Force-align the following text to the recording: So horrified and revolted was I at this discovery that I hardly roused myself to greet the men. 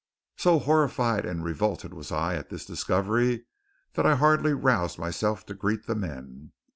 So 0.35 0.57
horrified 0.57 1.25
and 1.27 1.43
revolted 1.43 1.93
was 1.93 2.11
I 2.11 2.33
at 2.33 2.49
this 2.49 2.65
discovery 2.65 3.45
that 3.93 4.03
I 4.03 4.15
hardly 4.15 4.51
roused 4.51 4.97
myself 4.97 5.45
to 5.45 5.53
greet 5.53 5.85
the 5.85 5.93
men. 5.93 6.53